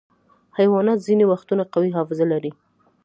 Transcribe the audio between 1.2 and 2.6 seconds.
وختونه قوي حافظه لري.